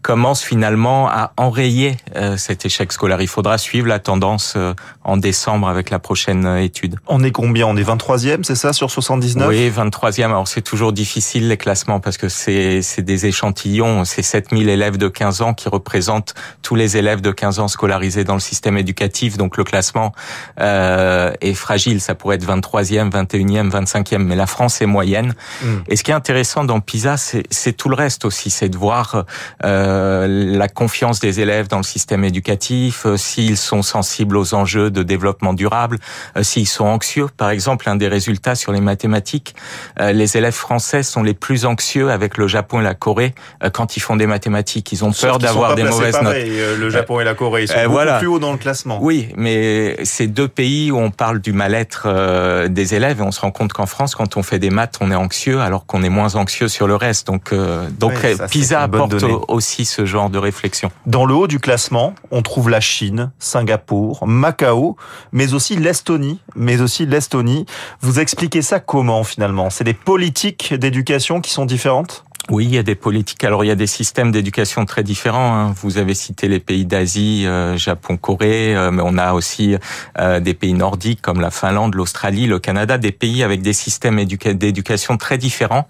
commence 0.04 0.44
finalement 0.44 1.08
à 1.10 1.32
enrayer 1.38 1.98
euh, 2.16 2.38
cet 2.38 2.66
échec 2.66 2.92
scolaire. 2.92 3.22
Il 3.22 3.28
faudra 3.28 3.58
suivre 3.58 3.88
la 3.88 4.00
tendance 4.00 4.54
euh, 4.58 4.74
en 5.04 5.18
décembre 5.18 5.68
avec 5.68 5.90
la 5.90 5.98
prochaine 5.98 6.46
euh, 6.46 6.62
étude. 6.62 6.98
On 7.08 7.24
est 7.24 7.32
combien? 7.32 7.66
On 7.66 7.78
est 7.78 7.84
23e, 7.84 8.44
c'est 8.44 8.56
ça, 8.56 8.74
sur 8.74 8.92
79 8.92 9.48
Oui, 9.48 9.72
23e. 9.76 10.26
Alors 10.26 10.48
c'est 10.48 10.62
toujours 10.62 10.92
difficile 10.92 11.48
les 11.48 11.58
classements 11.58 12.02
parce 12.02 12.18
que 12.18 12.28
c'est 12.28 12.82
des 13.00 13.26
échantillons. 13.26 14.04
C'est 14.04 14.22
7000 14.22 14.68
élèves 14.70 14.98
de 14.98 15.08
15 15.08 15.42
ans 15.42 15.54
qui 15.54 15.70
représentent 15.70 16.36
tous 16.62 16.76
les 16.76 16.98
élèves 16.98 17.22
de 17.22 17.32
15 17.32 17.60
ans 17.60 17.70
scolarisés 17.70 18.26
dans 18.26 18.36
le 18.36 18.42
système 18.42 18.78
éducatif. 18.78 19.38
Donc 19.38 19.56
le 19.56 19.64
classement 19.64 20.12
euh, 20.60 21.32
est 21.40 21.54
fragile. 21.54 22.02
Ça 22.02 22.14
pourrait 22.14 22.36
être 22.36 22.46
23e, 22.46 23.10
21e, 23.10 23.72
25e. 23.72 24.18
Mais 24.18 24.36
la 24.36 24.48
France 24.48 24.82
est 24.82 24.86
moyenne. 24.86 25.34
Hmm. 25.64 25.78
Et 25.88 25.96
ce 25.96 26.04
qui 26.04 26.12
est 26.12 26.14
intéressant 26.14 26.66
dans 26.66 26.82
PISA, 26.82 27.16
c'est 27.16 27.74
tout 27.74 27.88
le 27.88 27.96
reste 27.96 28.26
aussi. 28.26 28.50
C'est 28.50 28.68
de 28.68 28.78
voir... 28.78 29.24
Euh, 29.64 29.93
euh, 29.93 29.93
la 30.28 30.68
confiance 30.68 31.20
des 31.20 31.40
élèves 31.40 31.68
dans 31.68 31.78
le 31.78 31.84
système 31.84 32.24
éducatif, 32.24 33.06
euh, 33.06 33.18
s'ils 33.18 33.58
sont 33.58 33.82
sensibles 33.82 34.38
aux 34.38 34.54
enjeux 34.54 34.92
de 34.92 35.04
développement 35.04 35.54
durable, 35.54 36.00
euh, 36.38 36.44
s'ils 36.44 36.68
sont 36.68 36.86
anxieux. 36.86 37.28
Par 37.38 37.50
exemple, 37.50 37.90
un 37.90 37.96
des 37.96 38.08
résultats 38.08 38.56
sur 38.56 38.72
les 38.72 38.82
mathématiques, 38.82 39.56
les 40.00 40.38
élèves 40.38 40.54
français 40.54 41.04
sont 41.04 41.24
les 41.24 41.34
plus 41.34 41.66
anxieux 41.66 42.12
avec 42.12 42.38
le 42.38 42.48
Japon 42.48 42.82
et 42.82 42.84
la 42.84 42.94
Corée 42.94 43.34
quand 43.74 43.98
ils 43.98 44.00
font 44.00 44.16
des 44.16 44.28
mathématiques. 44.28 44.92
Ils 44.92 45.04
ont 45.06 45.12
peur 45.12 45.40
d'avoir 45.40 45.76
des 45.76 45.84
mauvaises 45.84 46.14
pareil, 46.14 46.50
notes. 46.50 46.80
Le 46.80 46.90
Japon 46.90 47.20
et 47.20 47.24
la 47.24 47.34
Corée, 47.34 47.64
ils 47.64 47.68
sont 47.68 47.88
beaucoup 47.88 48.18
plus 48.20 48.28
haut 48.28 48.40
dans 48.40 48.52
le 48.52 48.58
classement. 48.58 49.00
Oui, 49.02 49.30
mais 49.36 49.98
c'est 50.04 50.28
deux 50.28 50.48
pays 50.48 50.92
où 50.92 50.98
on 50.98 51.12
parle 51.12 51.40
du 51.40 51.54
mal-être 51.54 52.68
des 52.68 52.96
élèves 52.96 53.20
et 53.20 53.24
on 53.24 53.32
se 53.32 53.42
rend 53.42 53.52
compte 53.52 53.74
qu'en 53.74 53.86
France, 53.86 54.16
quand 54.16 54.38
on 54.38 54.44
fait 54.44 54.60
des 54.60 54.70
maths, 54.70 54.98
on 55.02 55.12
est 55.12 55.16
anxieux 55.16 55.62
alors 55.62 55.86
qu'on 55.86 56.04
est 56.04 56.10
moins 56.10 56.36
anxieux 56.36 56.68
sur 56.68 56.88
le 56.88 56.96
reste. 56.96 57.28
Donc, 57.28 57.54
donc 58.00 58.14
PISA 58.50 58.82
apporte 58.82 59.24
aussi 59.48 59.83
ce 59.86 60.06
genre 60.06 60.30
de 60.30 60.38
réflexion. 60.38 60.92
Dans 61.06 61.26
le 61.26 61.34
haut 61.34 61.48
du 61.48 61.60
classement, 61.60 62.16
on 62.32 62.42
trouve 62.42 62.70
la 62.70 62.80
Chine, 62.80 63.32
Singapour, 63.40 64.26
Macao, 64.28 64.96
mais 65.32 65.54
aussi 65.54 65.76
l'Estonie, 65.76 66.40
mais 66.56 66.82
aussi 66.82 67.06
l'Estonie. 67.06 67.66
Vous 68.02 68.20
expliquez 68.20 68.62
ça 68.62 68.80
comment 68.80 69.24
finalement? 69.24 69.70
C'est 69.70 69.84
des 69.84 69.94
politiques 69.94 70.74
d'éducation 70.74 71.42
qui 71.42 71.52
sont 71.52 71.66
différentes? 71.66 72.24
Oui, 72.50 72.66
il 72.66 72.76
y 72.76 72.78
a 72.78 72.84
des 72.84 72.96
politiques. 72.96 73.46
Alors, 73.46 73.64
il 73.64 73.68
y 73.68 73.72
a 73.72 73.76
des 73.76 73.88
systèmes 73.88 74.30
d'éducation 74.30 74.84
très 74.84 75.02
différents. 75.02 75.56
Hein. 75.56 75.74
Vous 75.82 75.98
avez 75.98 76.14
cité 76.14 76.50
les 76.50 76.60
pays 76.60 76.86
d'Asie, 76.86 77.46
euh, 77.48 77.78
Japon, 77.78 78.18
Corée, 78.18 78.76
euh, 78.76 78.92
mais 78.92 79.02
on 79.06 79.18
a 79.18 79.32
aussi 79.32 79.78
euh, 80.20 80.42
des 80.42 80.54
pays 80.54 80.74
nordiques 80.74 81.22
comme 81.22 81.40
la 81.40 81.52
Finlande, 81.52 81.96
l'Australie, 81.96 82.46
le 82.46 82.60
Canada, 82.60 82.98
des 82.98 83.14
pays 83.14 83.44
avec 83.44 83.62
des 83.62 83.72
systèmes 83.72 84.22
d'éducation 84.26 85.16
très 85.16 85.38
différents 85.38 85.88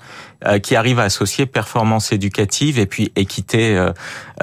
qui 0.61 0.75
arrivent 0.75 0.99
à 0.99 1.03
associer 1.03 1.45
performance 1.45 2.11
éducative 2.11 2.79
et 2.79 2.85
puis 2.85 3.11
équité 3.15 3.77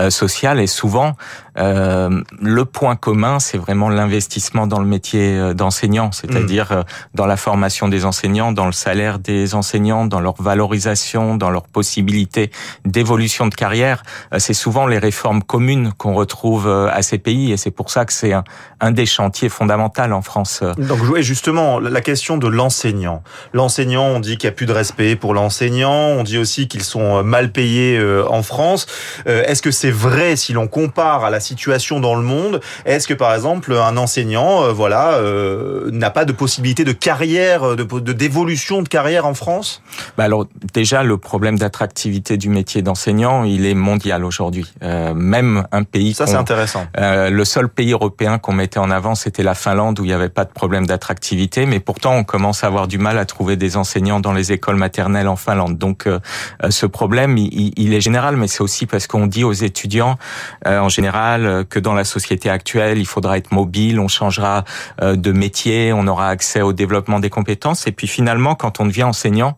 sociale. 0.08 0.60
Et 0.60 0.66
souvent, 0.66 1.16
euh, 1.58 2.22
le 2.40 2.64
point 2.64 2.96
commun, 2.96 3.38
c'est 3.38 3.58
vraiment 3.58 3.88
l'investissement 3.88 4.66
dans 4.66 4.80
le 4.80 4.86
métier 4.86 5.36
euh, 5.36 5.54
d'enseignant, 5.54 6.12
c'est-à-dire 6.12 6.66
mm. 6.70 6.74
euh, 6.74 6.82
dans 7.14 7.26
la 7.26 7.36
formation 7.36 7.88
des 7.88 8.04
enseignants, 8.04 8.52
dans 8.52 8.66
le 8.66 8.72
salaire 8.72 9.18
des 9.18 9.54
enseignants, 9.54 10.06
dans 10.06 10.20
leur 10.20 10.40
valorisation, 10.40 11.36
dans 11.36 11.50
leurs 11.50 11.66
possibilités 11.66 12.50
d'évolution 12.84 13.46
de 13.46 13.54
carrière. 13.54 14.02
C'est 14.38 14.54
souvent 14.54 14.86
les 14.86 14.98
réformes 14.98 15.42
communes 15.42 15.92
qu'on 15.98 16.14
retrouve 16.14 16.68
à 16.68 17.02
ces 17.02 17.18
pays 17.18 17.52
et 17.52 17.56
c'est 17.56 17.70
pour 17.70 17.90
ça 17.90 18.04
que 18.04 18.12
c'est 18.12 18.32
un, 18.32 18.44
un, 18.80 18.92
des 18.92 19.06
chantiers 19.06 19.48
fondamentaux 19.48 19.80
en 20.02 20.22
France. 20.22 20.62
Donc, 20.78 21.16
justement, 21.20 21.80
la 21.80 22.00
question 22.00 22.36
de 22.36 22.46
l'enseignant. 22.46 23.22
L'enseignant, 23.52 24.04
on 24.04 24.20
dit 24.20 24.36
qu'il 24.36 24.48
n'y 24.48 24.52
a 24.52 24.56
plus 24.56 24.66
de 24.66 24.72
respect 24.72 25.16
pour 25.16 25.34
l'enseignant, 25.34 25.89
on 25.92 26.22
dit 26.22 26.38
aussi 26.38 26.68
qu'ils 26.68 26.82
sont 26.82 27.22
mal 27.22 27.52
payés 27.52 28.00
en 28.28 28.42
France. 28.42 28.86
Est-ce 29.26 29.62
que 29.62 29.70
c'est 29.70 29.90
vrai 29.90 30.36
si 30.36 30.52
l'on 30.52 30.68
compare 30.68 31.24
à 31.24 31.30
la 31.30 31.40
situation 31.40 32.00
dans 32.00 32.14
le 32.14 32.22
monde? 32.22 32.60
Est-ce 32.84 33.08
que 33.08 33.14
par 33.14 33.34
exemple 33.34 33.72
un 33.74 33.96
enseignant, 33.96 34.64
euh, 34.64 34.72
voilà, 34.72 35.14
euh, 35.14 35.90
n'a 35.92 36.10
pas 36.10 36.24
de 36.24 36.32
possibilité 36.32 36.84
de 36.84 36.92
carrière, 36.92 37.76
de 37.76 38.12
d'évolution 38.12 38.82
de 38.82 38.88
carrière 38.88 39.26
en 39.26 39.34
France? 39.34 39.82
Bah 40.16 40.24
alors 40.24 40.46
déjà 40.72 41.02
le 41.02 41.18
problème 41.18 41.58
d'attractivité 41.58 41.80
d'attractivité 41.80 42.36
du 42.36 42.50
métier 42.50 42.82
d'enseignant, 42.82 43.44
il 43.44 43.64
est 43.64 43.74
mondial 43.74 44.24
aujourd'hui. 44.24 44.66
Euh, 44.82 45.14
même 45.14 45.66
un 45.72 45.82
pays... 45.82 46.14
Ça, 46.14 46.26
c'est 46.26 46.34
intéressant. 46.34 46.86
Euh, 46.98 47.30
le 47.30 47.44
seul 47.44 47.68
pays 47.68 47.92
européen 47.92 48.38
qu'on 48.38 48.52
mettait 48.52 48.78
en 48.78 48.90
avant, 48.90 49.14
c'était 49.14 49.42
la 49.42 49.54
Finlande, 49.54 49.98
où 49.98 50.04
il 50.04 50.08
n'y 50.08 50.12
avait 50.12 50.28
pas 50.28 50.44
de 50.44 50.52
problème 50.52 50.86
d'attractivité. 50.86 51.66
Mais 51.66 51.80
pourtant, 51.80 52.14
on 52.14 52.24
commence 52.24 52.64
à 52.64 52.66
avoir 52.66 52.86
du 52.86 52.98
mal 52.98 53.18
à 53.18 53.24
trouver 53.24 53.56
des 53.56 53.76
enseignants 53.76 54.20
dans 54.20 54.32
les 54.32 54.52
écoles 54.52 54.76
maternelles 54.76 55.28
en 55.28 55.36
Finlande. 55.36 55.78
Donc, 55.80 56.06
euh, 56.06 56.20
euh, 56.62 56.70
ce 56.70 56.86
problème, 56.86 57.36
il, 57.36 57.72
il, 57.76 57.92
est 57.92 58.00
général, 58.00 58.36
mais 58.36 58.46
c'est 58.46 58.62
aussi 58.62 58.86
parce 58.86 59.08
qu'on 59.08 59.26
dit 59.26 59.42
aux 59.42 59.52
étudiants, 59.52 60.16
en 60.64 60.88
général, 60.88 61.64
que 61.68 61.80
dans 61.80 61.94
la 61.94 62.04
société 62.04 62.48
actuelle, 62.48 62.98
il 62.98 63.06
faudra 63.06 63.36
être 63.38 63.50
mobile, 63.50 63.98
on 63.98 64.08
changera 64.08 64.64
de 65.00 65.32
métier, 65.32 65.92
on 65.92 66.06
aura 66.06 66.28
accès 66.28 66.62
au 66.62 66.72
développement 66.72 67.18
des 67.18 67.30
compétences. 67.30 67.86
Et 67.86 67.92
puis 67.92 68.06
finalement, 68.06 68.54
quand 68.54 68.80
on 68.80 68.86
devient 68.86 69.04
enseignant, 69.04 69.56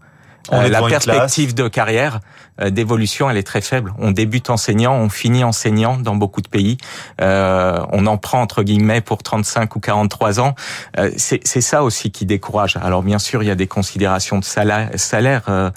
euh, 0.53 0.69
la 0.69 0.83
perspective 0.83 1.55
de 1.55 1.69
carrière, 1.69 2.21
euh, 2.61 2.71
d'évolution, 2.71 3.31
elle 3.31 3.37
est 3.37 3.43
très 3.47 3.61
faible. 3.61 3.95
On 3.99 4.11
débute 4.11 4.51
enseignant, 4.51 4.95
on 4.95 5.09
finit 5.09 5.45
enseignant 5.45 5.97
dans 5.97 6.17
beaucoup 6.17 6.43
de 6.43 6.49
pays. 6.49 6.77
Euh, 7.21 7.81
on 7.93 8.07
en 8.07 8.19
prend 8.19 8.43
entre 8.43 8.63
guillemets 8.63 9.01
pour 9.01 9.23
35 9.23 9.77
ou 9.77 9.81
43 9.81 10.41
ans. 10.41 10.55
Euh, 10.99 11.11
c'est 11.17 11.61
ça 11.61 11.83
aussi 11.83 12.11
qui 12.11 12.27
décourage. 12.27 12.77
Alors 12.83 13.03
bien 13.03 13.19
sûr, 13.19 13.43
il 13.43 13.47
y 13.47 13.51
a 13.51 13.55
des 13.55 13.67
considérations 13.67 14.39
de 14.39 14.45
salaire, 14.45 14.91
salaire 14.97 15.43
euh, 15.49 15.71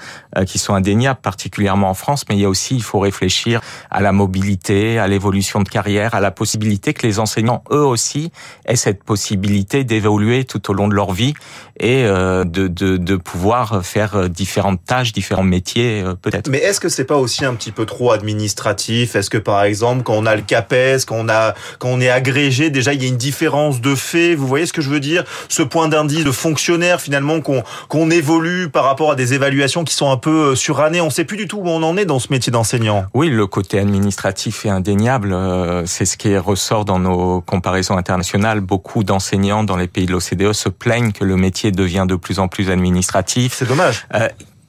qui 0.45 0.57
sont 0.57 0.73
indéniables, 0.73 1.19
particulièrement 1.21 1.89
en 1.89 1.93
France, 1.93 2.25
mais 2.27 2.35
il 2.35 2.41
y 2.41 2.45
a 2.45 2.49
aussi, 2.49 2.75
il 2.75 2.83
faut 2.83 2.99
réfléchir 2.99 3.61
à 3.91 4.01
la 4.01 4.11
mobilité, 4.11 4.99
à 4.99 5.07
l'évolution 5.07 5.61
de 5.61 5.69
carrière, 5.69 6.15
à 6.15 6.19
la 6.19 6.31
possibilité 6.31 6.93
que 6.93 7.05
les 7.05 7.19
enseignants, 7.19 7.63
eux 7.71 7.85
aussi, 7.85 8.31
aient 8.65 8.75
cette 8.75 9.03
possibilité 9.03 9.83
d'évoluer 9.83 10.43
tout 10.43 10.69
au 10.71 10.73
long 10.73 10.87
de 10.87 10.95
leur 10.95 11.13
vie 11.13 11.33
et 11.79 12.03
de, 12.03 12.43
de, 12.45 12.97
de 12.97 13.15
pouvoir 13.17 13.85
faire 13.85 14.29
différents 14.29 14.54
différentes 14.55 14.85
tâches, 14.85 15.11
différents 15.11 15.43
métiers 15.43 16.01
euh, 16.01 16.15
peut-être. 16.15 16.47
Mais 16.47 16.59
est-ce 16.59 16.79
que 16.79 16.87
c'est 16.87 17.03
pas 17.03 17.17
aussi 17.17 17.43
un 17.43 17.53
petit 17.55 17.73
peu 17.73 17.85
trop 17.85 18.11
administratif? 18.11 19.17
Est-ce 19.17 19.29
que 19.29 19.37
par 19.37 19.63
exemple 19.63 20.03
quand 20.03 20.13
on 20.13 20.25
a 20.25 20.33
le 20.33 20.43
CAPES, 20.43 21.05
quand 21.05 21.17
on 21.17 21.27
a 21.27 21.53
quand 21.77 21.89
on 21.89 21.99
est 21.99 22.09
agrégé, 22.09 22.69
déjà 22.69 22.93
il 22.93 23.03
y 23.03 23.05
a 23.05 23.09
une 23.09 23.17
différence 23.17 23.81
de 23.81 23.95
fait? 23.95 24.33
Vous 24.33 24.47
voyez 24.47 24.65
ce 24.65 24.71
que 24.71 24.81
je 24.81 24.89
veux 24.89 25.01
dire? 25.01 25.25
Ce 25.49 25.61
point 25.61 25.89
d'indice 25.89 26.23
de 26.23 26.31
fonctionnaire 26.31 27.01
finalement 27.01 27.41
qu'on 27.41 27.63
qu'on 27.89 28.09
évolue 28.09 28.69
par 28.69 28.85
rapport 28.85 29.11
à 29.11 29.15
des 29.15 29.33
évaluations 29.33 29.83
qui 29.83 29.93
sont 29.93 30.09
un 30.09 30.15
peu 30.15 30.51
euh, 30.51 30.55
surannées. 30.55 31.01
On 31.01 31.09
sait 31.09 31.25
plus 31.25 31.37
du 31.37 31.49
tout 31.49 31.57
où 31.57 31.67
on 31.67 31.83
en 31.83 31.97
est 31.97 32.05
dans 32.05 32.19
ce 32.19 32.27
métier 32.31 32.51
d'enseignant. 32.51 33.05
Oui, 33.13 33.27
le 33.27 33.47
côté 33.47 33.77
administratif 33.77 34.65
est 34.65 34.69
indéniable. 34.69 35.33
Euh, 35.33 35.85
c'est 35.85 36.05
ce 36.05 36.15
qui 36.15 36.37
ressort 36.37 36.85
dans 36.85 36.99
nos 36.99 37.41
comparaisons 37.41 37.97
internationales. 37.97 38.61
Beaucoup 38.61 39.03
d'enseignants 39.03 39.65
dans 39.65 39.75
les 39.75 39.87
pays 39.87 40.05
de 40.05 40.13
l'OCDE 40.13 40.53
se 40.53 40.69
plaignent 40.69 41.11
que 41.11 41.25
le 41.25 41.35
métier 41.35 41.71
devient 41.71 42.05
de 42.07 42.15
plus 42.15 42.39
en 42.39 42.47
plus 42.47 42.69
administratif. 42.69 43.55
C'est 43.57 43.67
dommage 43.67 44.05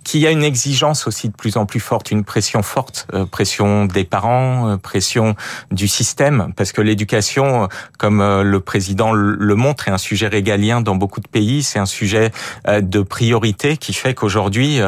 qu'il 0.07 0.21
y 0.21 0.27
a 0.29 0.31
une 0.31 0.45
exigence 0.45 1.09
aussi 1.09 1.29
de 1.29 1.35
plus 1.35 1.57
en 1.57 1.67
plus 1.67 1.81
forte, 1.81 2.13
une 2.13 2.23
pression 2.23 2.63
forte, 2.63 3.09
euh, 3.13 3.27
pression 3.27 3.87
des 3.87 4.05
parents, 4.05 4.71
euh, 4.71 4.77
pression 4.77 5.35
du 5.73 5.89
système, 5.89 6.53
parce 6.57 6.71
que 6.71 6.81
l'éducation, 6.81 7.65
euh, 7.65 7.67
comme 7.99 8.23
le 8.23 8.61
président 8.61 9.13
le 9.13 9.55
montre, 9.57 9.89
est 9.89 9.91
un 9.91 9.99
sujet 9.99 10.29
régalien 10.29 10.81
dans 10.81 10.95
beaucoup 10.95 11.19
de 11.19 11.27
pays. 11.27 11.65
C'est 11.65 11.81
un 11.81 11.87
sujet 11.87 12.31
de 12.69 13.03
priorité 13.03 13.77
qui 13.77 13.93
fait 13.93 14.15
qu'aujourd'hui, 14.15 14.81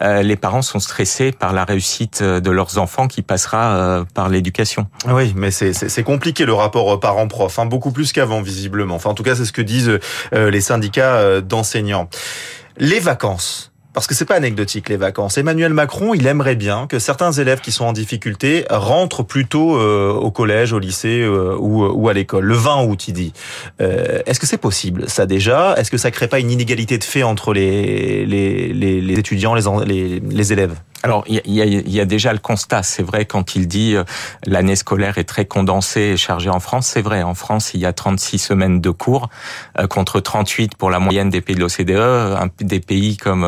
les 0.00 0.36
parents 0.36 0.62
sont 0.62 0.78
stressés 0.78 1.32
par 1.32 1.52
la 1.52 1.64
réussite 1.64 2.22
de 2.22 2.50
leurs 2.50 2.78
enfants 2.78 3.08
qui 3.08 3.22
passera 3.22 4.04
par 4.14 4.28
l'éducation. 4.28 4.88
Oui, 5.08 5.32
mais 5.36 5.50
c'est 5.50 6.02
compliqué 6.02 6.44
le 6.44 6.52
rapport 6.52 7.00
parent-prof, 7.00 7.58
hein, 7.58 7.66
beaucoup 7.66 7.92
plus 7.92 8.12
qu'avant 8.12 8.42
visiblement. 8.42 8.96
Enfin, 8.96 9.10
en 9.10 9.14
tout 9.14 9.22
cas, 9.22 9.34
c'est 9.34 9.46
ce 9.46 9.52
que 9.52 9.62
disent 9.62 9.98
les 10.32 10.60
syndicats 10.60 11.40
d'enseignants. 11.40 12.08
Les 12.78 13.00
vacances. 13.00 13.72
Parce 13.96 14.06
que 14.06 14.12
c'est 14.12 14.26
pas 14.26 14.34
anecdotique 14.34 14.90
les 14.90 14.98
vacances. 14.98 15.38
Emmanuel 15.38 15.72
Macron, 15.72 16.12
il 16.12 16.26
aimerait 16.26 16.54
bien 16.54 16.86
que 16.86 16.98
certains 16.98 17.32
élèves 17.32 17.62
qui 17.62 17.72
sont 17.72 17.86
en 17.86 17.94
difficulté 17.94 18.66
rentrent 18.68 19.22
plutôt 19.22 19.78
euh, 19.78 20.12
au 20.12 20.30
collège, 20.30 20.74
au 20.74 20.78
lycée 20.78 21.22
euh, 21.22 21.56
ou, 21.58 21.82
ou, 21.82 22.10
à 22.10 22.12
l'école. 22.12 22.44
Le 22.44 22.56
20 22.56 22.82
août, 22.82 23.08
il 23.08 23.14
dit. 23.14 23.32
Euh, 23.80 24.20
Est-ce 24.26 24.38
que 24.38 24.44
c'est 24.44 24.58
possible 24.58 25.08
ça 25.08 25.24
déjà? 25.24 25.76
Est-ce 25.78 25.90
que 25.90 25.96
ça 25.96 26.10
crée 26.10 26.28
pas 26.28 26.40
une 26.40 26.50
inégalité 26.50 26.98
de 26.98 27.04
fait 27.04 27.22
entre 27.22 27.54
les, 27.54 28.26
étudiants, 29.16 29.54
les, 29.54 30.20
les 30.20 30.52
élèves? 30.52 30.74
Alors, 31.02 31.24
il 31.28 31.40
y 31.46 31.60
a, 31.60 31.64
y 31.64 32.00
a, 32.00 32.04
déjà 32.04 32.32
le 32.32 32.38
constat. 32.38 32.82
C'est 32.82 33.02
vrai 33.02 33.26
quand 33.26 33.54
il 33.54 33.68
dit 33.68 33.94
euh, 33.94 34.04
l'année 34.46 34.76
scolaire 34.76 35.18
est 35.18 35.24
très 35.24 35.44
condensée 35.44 36.00
et 36.00 36.16
chargée 36.16 36.50
en 36.50 36.58
France. 36.58 36.86
C'est 36.86 37.02
vrai. 37.02 37.22
En 37.22 37.34
France, 37.34 37.72
il 37.74 37.80
y 37.80 37.86
a 37.86 37.92
36 37.92 38.38
semaines 38.38 38.80
de 38.80 38.90
cours 38.90 39.28
euh, 39.78 39.86
contre 39.86 40.20
38 40.20 40.74
pour 40.76 40.90
la 40.90 40.98
moyenne 40.98 41.30
des 41.30 41.40
pays 41.40 41.54
de 41.54 41.60
l'OCDE. 41.60 42.50
Des 42.60 42.80
pays 42.80 43.16
comme 43.16 43.44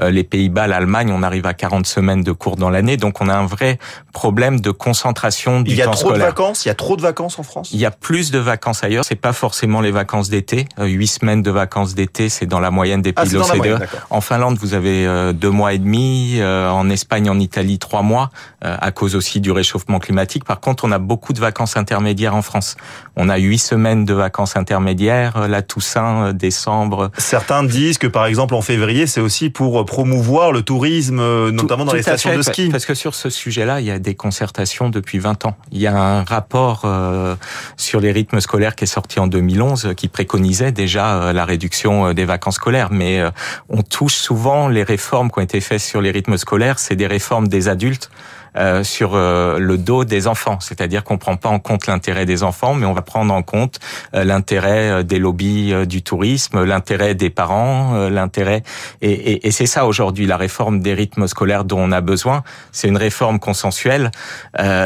euh, 0.00 0.10
les 0.10 0.24
Pays-Bas, 0.24 0.66
l'Allemagne, 0.66 1.12
on 1.12 1.22
arrive 1.22 1.46
à 1.46 1.54
40 1.54 1.86
semaines 1.86 2.22
de 2.22 2.32
cours 2.32 2.56
dans 2.56 2.70
l'année. 2.70 2.96
Donc, 2.96 3.20
on 3.20 3.28
a 3.28 3.34
un 3.34 3.46
vrai 3.46 3.78
problème 4.12 4.60
de 4.60 4.70
concentration 4.70 5.60
du 5.60 5.76
temps 5.76 5.92
scolaire. 5.92 5.92
Il 5.92 5.92
y 5.92 5.92
a 5.92 5.96
trop 5.96 6.12
de 6.12 6.18
vacances? 6.18 6.64
Il 6.64 6.68
y 6.68 6.70
a 6.70 6.74
trop 6.74 6.96
de 6.96 7.02
vacances 7.02 7.38
en 7.38 7.42
France? 7.42 7.70
Il 7.72 7.80
y 7.80 7.86
a 7.86 7.90
plus 7.90 8.30
de 8.30 8.38
vacances 8.38 8.84
ailleurs. 8.84 9.04
C'est 9.04 9.14
pas 9.16 9.32
forcément 9.32 9.80
les 9.80 9.90
vacances 9.90 10.30
d'été. 10.30 10.66
Huit 10.78 11.08
semaines 11.08 11.42
de 11.42 11.50
vacances 11.50 11.94
d'été, 11.94 12.28
c'est 12.28 12.46
dans 12.46 12.60
la 12.60 12.70
moyenne 12.70 13.02
des 13.02 13.12
ah, 13.16 13.22
pays 13.22 13.32
de 13.32 13.38
l'OCDE. 13.38 13.86
En 14.10 14.20
Finlande, 14.20 14.56
vous 14.58 14.74
avez 14.74 15.32
deux 15.34 15.50
mois 15.50 15.72
et 15.74 15.78
demi. 15.78 16.40
En 16.42 16.83
Espagne, 16.90 17.28
en 17.30 17.38
Italie, 17.38 17.78
trois 17.78 18.02
mois, 18.02 18.30
euh, 18.64 18.76
à 18.80 18.90
cause 18.90 19.14
aussi 19.16 19.40
du 19.40 19.50
réchauffement 19.50 19.98
climatique. 19.98 20.44
Par 20.44 20.60
contre, 20.60 20.84
on 20.84 20.92
a 20.92 20.98
beaucoup 20.98 21.32
de 21.32 21.40
vacances 21.40 21.76
intermédiaires 21.76 22.34
en 22.34 22.42
France. 22.42 22.76
On 23.16 23.28
a 23.28 23.36
huit 23.36 23.58
semaines 23.58 24.04
de 24.04 24.14
vacances 24.14 24.56
intermédiaires, 24.56 25.36
euh, 25.36 25.48
la 25.48 25.62
Toussaint, 25.62 26.26
euh, 26.26 26.32
décembre. 26.32 27.10
Certains 27.18 27.64
disent 27.64 27.98
que, 27.98 28.06
par 28.06 28.26
exemple, 28.26 28.54
en 28.54 28.62
février, 28.62 29.06
c'est 29.06 29.20
aussi 29.20 29.50
pour 29.50 29.84
promouvoir 29.84 30.52
le 30.52 30.62
tourisme, 30.62 31.16
notamment 31.50 31.84
dans 31.84 31.92
les 31.92 32.02
stations 32.02 32.36
de 32.36 32.42
ski. 32.42 32.68
Parce 32.68 32.86
que 32.86 32.94
sur 32.94 33.14
ce 33.14 33.30
sujet-là, 33.30 33.80
il 33.80 33.86
y 33.86 33.90
a 33.90 33.98
des 33.98 34.14
concertations 34.14 34.88
depuis 34.88 35.18
20 35.18 35.46
ans. 35.46 35.56
Il 35.72 35.80
y 35.80 35.86
a 35.86 35.96
un 35.96 36.24
rapport 36.24 36.86
sur 37.76 38.00
les 38.00 38.12
rythmes 38.12 38.40
scolaires 38.40 38.74
qui 38.74 38.84
est 38.84 38.88
sorti 38.88 39.20
en 39.20 39.26
2011 39.26 39.94
qui 39.96 40.08
préconisait 40.08 40.72
déjà 40.72 41.32
la 41.32 41.44
réduction 41.44 42.12
des 42.12 42.24
vacances 42.24 42.56
scolaires. 42.56 42.88
Mais 42.90 43.22
on 43.68 43.82
touche 43.82 44.14
souvent 44.14 44.68
les 44.68 44.82
réformes 44.82 45.30
qui 45.30 45.38
ont 45.38 45.42
été 45.42 45.60
faites 45.60 45.80
sur 45.80 46.00
les 46.00 46.10
rythmes 46.10 46.36
scolaires 46.36 46.73
c'est 46.78 46.96
des 46.96 47.06
réformes 47.06 47.48
des 47.48 47.68
adultes 47.68 48.10
sur 48.82 49.14
euh, 49.14 49.58
le 49.58 49.78
dos 49.78 50.04
des 50.04 50.26
enfants. 50.26 50.58
C'est-à-dire 50.60 51.04
qu'on 51.04 51.18
prend 51.18 51.36
pas 51.36 51.48
en 51.48 51.58
compte 51.58 51.86
l'intérêt 51.86 52.26
des 52.26 52.42
enfants, 52.42 52.74
mais 52.74 52.86
on 52.86 52.92
va 52.92 53.02
prendre 53.02 53.32
en 53.34 53.42
compte 53.42 53.80
euh, 54.14 54.24
l'intérêt 54.24 55.04
des 55.04 55.18
lobbies 55.18 55.74
du 55.86 56.02
tourisme, 56.02 56.64
l'intérêt 56.64 57.14
des 57.14 57.30
parents, 57.30 58.08
l'intérêt 58.08 58.62
et, 59.02 59.12
et, 59.12 59.46
et 59.46 59.50
c'est 59.50 59.66
ça 59.66 59.86
aujourd'hui 59.86 60.26
la 60.26 60.36
réforme 60.36 60.80
des 60.80 60.94
rythmes 60.94 61.26
scolaires 61.26 61.64
dont 61.64 61.78
on 61.78 61.92
a 61.92 62.00
besoin. 62.00 62.42
C'est 62.72 62.88
une 62.88 62.96
réforme 62.96 63.38
consensuelle, 63.38 64.10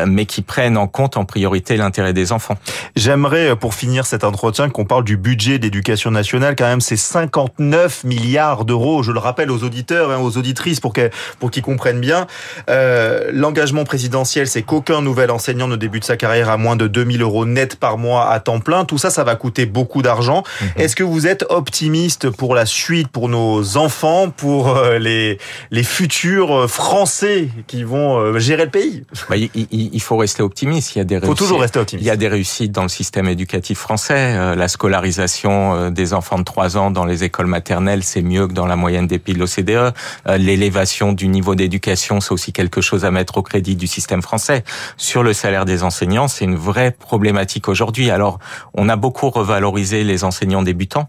mais 0.07 0.27
qui 0.27 0.43
prenne 0.43 0.77
en 0.77 0.87
compte 0.87 1.17
en 1.17 1.25
priorité 1.25 1.77
l'intérêt 1.77 2.13
des 2.13 2.33
enfants. 2.33 2.57
J'aimerais 2.97 3.57
pour 3.57 3.75
finir 3.75 4.07
cet 4.07 4.25
entretien 4.25 4.69
qu'on 4.71 4.85
parle 4.85 5.05
du 5.05 5.17
budget 5.17 5.59
d'éducation 5.59 6.11
nationale. 6.11 6.57
Quand 6.57 6.67
même, 6.67 6.81
c'est 6.81 6.97
59 6.97 8.05
milliards 8.05 8.65
d'euros. 8.65 9.03
Je 9.03 9.13
le 9.13 9.19
rappelle 9.19 9.51
aux 9.51 9.63
auditeurs, 9.65 10.13
et 10.13 10.17
aux 10.17 10.37
auditrices 10.37 10.81
pour 10.81 10.93
qu'ils 10.93 11.63
comprennent 11.63 12.01
bien. 12.01 12.27
Euh, 12.69 13.31
l'engagement 13.59 13.85
présidentiel, 13.85 14.47
c'est 14.47 14.63
qu'aucun 14.63 15.03
nouvel 15.03 15.33
enseignant 15.33 15.67
ne 15.67 15.75
débute 15.75 16.05
sa 16.05 16.17
carrière 16.17 16.49
à 16.49 16.57
moins 16.57 16.77
de 16.77 16.87
2000 16.87 17.23
euros 17.23 17.45
net 17.45 17.75
par 17.75 17.99
mois 17.99 18.31
à 18.31 18.39
temps 18.39 18.61
plein. 18.61 18.85
Tout 18.85 18.99
ça, 18.99 19.11
ça 19.11 19.25
va 19.25 19.35
coûter 19.35 19.67
beaucoup 19.67 20.01
d'argent. 20.01 20.45
Mhm. 20.61 20.69
Est-ce 20.77 20.95
que 20.95 21.03
vous 21.03 21.27
êtes 21.27 21.45
optimiste 21.49 22.31
pour 22.31 22.55
la 22.55 22.67
suite, 22.67 23.09
pour 23.09 23.29
nos 23.29 23.77
enfants, 23.77 24.31
pour 24.31 24.77
euh, 24.77 25.01
les, 25.01 25.39
les 25.73 25.83
futurs 25.83 26.57
euh, 26.57 26.69
Français 26.69 27.49
qui 27.67 27.83
vont 27.83 28.17
euh, 28.21 28.39
gérer 28.39 28.67
le 28.67 28.71
pays? 28.71 29.03
Bah, 29.29 29.35
il, 29.37 30.01
faut 30.03 30.17
rester 30.17 30.45
optimiste. 30.45 30.95
Il 30.95 30.99
y 30.99 31.01
a 31.01 31.05
des 31.05 31.19
faut 31.21 31.35
toujours 31.35 31.61
rester 31.61 31.81
optimiste. 31.81 32.05
Il 32.05 32.07
y 32.07 32.13
a 32.13 32.17
des 32.17 32.29
réussites 32.29 32.71
dans 32.71 32.85
le 32.85 32.89
système 32.89 33.27
éducatif 33.27 33.79
français. 33.79 34.55
La 34.55 34.69
scolarisation 34.69 35.91
des 35.91 36.15
enfants 36.15 36.39
de 36.39 36.45
3 36.45 36.77
ans 36.77 36.93
dans 36.93 37.05
les 37.05 37.25
écoles 37.25 37.49
maternelles, 37.49 38.05
c'est 38.05 38.23
mieux 38.23 38.47
que 38.47 38.53
dans 38.53 38.67
la 38.67 38.77
moyenne 38.77 39.09
des 39.09 39.19
pays 39.19 39.35
de 39.35 39.41
l'OCDE. 39.41 39.93
L'élévation 40.39 41.13
du 41.13 41.27
niveau 41.27 41.57
d'éducation, 41.57 42.21
c'est 42.21 42.33
aussi 42.33 42.53
quelque 42.53 42.81
chose 42.81 43.05
à 43.05 43.11
mettre 43.11 43.39
au 43.39 43.43
crédit 43.49 43.77
du 43.77 43.87
système 43.87 44.23
français. 44.23 44.63
Sur 44.97 45.23
le 45.23 45.33
salaire 45.33 45.65
des 45.65 45.83
enseignants, 45.83 46.29
c'est 46.29 46.45
une 46.45 46.57
vraie 46.57 46.91
problématique 46.93 47.69
aujourd'hui. 47.69 48.11
Alors, 48.11 48.39
on 48.75 48.89
a 48.89 48.97
beaucoup 48.97 49.31
revalorisé 49.31 50.05
les 50.05 50.25
enseignants 50.25 50.63
débutants. 50.63 51.09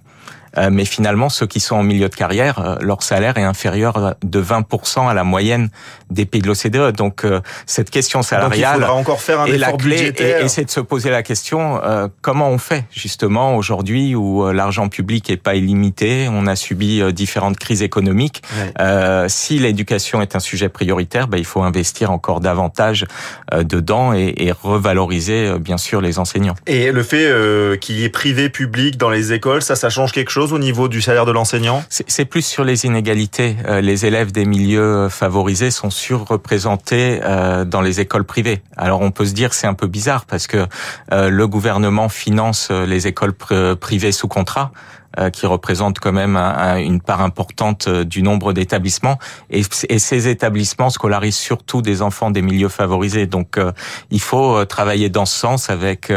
Euh, 0.57 0.69
mais 0.71 0.85
finalement, 0.85 1.29
ceux 1.29 1.47
qui 1.47 1.59
sont 1.59 1.75
en 1.75 1.83
milieu 1.83 2.09
de 2.09 2.15
carrière, 2.15 2.59
euh, 2.59 2.75
leur 2.81 3.03
salaire 3.03 3.37
est 3.37 3.43
inférieur 3.43 4.15
de 4.23 4.41
20% 4.41 5.07
à 5.07 5.13
la 5.13 5.23
moyenne 5.23 5.69
des 6.09 6.25
pays 6.25 6.41
de 6.41 6.47
l'OCDE. 6.47 6.95
Donc, 6.95 7.23
euh, 7.23 7.41
cette 7.65 7.89
question 7.89 8.21
salariale 8.21 8.81
Donc, 8.81 8.89
encore 8.89 9.21
faire 9.21 9.41
un 9.41 9.45
est 9.45 9.57
la 9.57 9.71
clé 9.73 10.13
et, 10.17 10.47
c'est 10.47 10.65
de 10.65 10.71
se 10.71 10.79
poser 10.79 11.09
la 11.09 11.23
question 11.23 11.79
comment 12.21 12.49
on 12.49 12.57
fait 12.57 12.85
justement 12.91 13.55
aujourd'hui 13.55 14.15
où 14.15 14.49
l'argent 14.51 14.89
public 14.89 15.29
est 15.29 15.37
pas 15.37 15.55
illimité, 15.55 16.27
on 16.29 16.47
a 16.47 16.55
subi 16.55 17.01
différentes 17.13 17.57
crises 17.57 17.83
économiques. 17.83 18.41
si 19.27 19.59
l'éducation 19.59 20.21
est 20.21 20.35
un 20.35 20.39
sujet 20.39 20.69
prioritaire, 20.69 21.27
ben, 21.27 21.37
il 21.37 21.45
faut 21.45 21.61
investir 21.61 22.11
encore 22.11 22.39
davantage 22.39 23.05
dedans 23.53 24.13
et, 24.13 24.33
et, 24.37 24.51
revaloriser 24.51 25.59
bien 25.59 25.77
sûr 25.77 26.01
les 26.01 26.19
enseignants. 26.19 26.55
Et 26.65 26.91
le 26.91 27.03
fait 27.03 27.79
qu'il 27.79 27.99
y 27.99 28.03
ait 28.03 28.09
privé 28.09 28.49
public 28.49 28.97
dans 28.97 29.09
les 29.09 29.33
écoles, 29.33 29.61
ça, 29.61 29.75
ça 29.75 29.89
change 29.89 30.11
quelque 30.11 30.31
chose 30.31 30.38
au 30.45 30.59
niveau 30.59 30.87
du 30.87 31.01
salaire 31.01 31.25
de 31.25 31.31
l'enseignant? 31.31 31.83
C'est 31.89 32.25
plus 32.25 32.45
sur 32.45 32.63
les 32.63 32.85
inégalités. 32.85 33.55
les 33.81 34.05
élèves 34.05 34.31
des 34.31 34.45
milieux 34.45 35.09
favorisés 35.09 35.71
sont 35.71 35.89
surreprésentés 35.89 37.19
dans 37.65 37.81
les 37.81 37.99
écoles 37.99 38.23
privées. 38.23 38.61
Alors 38.77 39.01
on 39.01 39.11
peut 39.11 39.25
se 39.25 39.33
dire 39.33 39.53
c'est 39.53 39.67
un 39.67 39.73
peu 39.73 39.87
bizarre 39.87 40.25
parce 40.25 40.47
que 40.47 40.65
le 41.11 41.47
gouvernement 41.47 42.09
finance 42.09 42.71
les 42.71 43.07
écoles 43.07 43.33
privées 43.33 44.11
sous 44.11 44.27
contrat. 44.27 44.71
Euh, 45.17 45.31
qui 45.31 45.47
représente 45.47 45.99
quand 45.99 46.11
même 46.11 46.37
une 46.37 47.01
part 47.01 47.23
importante 47.23 47.87
euh, 47.87 48.03
du 48.05 48.21
nombre 48.21 48.53
d'établissements. 48.53 49.17
Et, 49.49 49.63
ces 49.63 50.27
établissements 50.27 50.91
scolarisent 50.91 51.35
surtout 51.35 51.81
des 51.81 52.03
enfants 52.03 52.29
des 52.29 52.43
milieux 52.43 52.69
favorisés. 52.69 53.25
Donc 53.25 53.57
euh, 53.57 53.71
il 54.11 54.21
faut 54.21 54.63
travailler 54.65 55.09
dans 55.09 55.25
ce 55.25 55.35
sens 55.35 55.71
avec 55.71 56.09